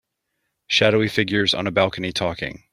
Shadowy 0.65 1.07
figures 1.09 1.53
on 1.53 1.67
a 1.67 1.71
balcony 1.71 2.11
talking. 2.11 2.63